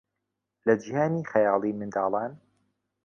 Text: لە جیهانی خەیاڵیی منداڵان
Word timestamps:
لە 0.65 0.73
جیهانی 0.83 1.27
خەیاڵیی 1.31 1.77
منداڵان 1.79 2.31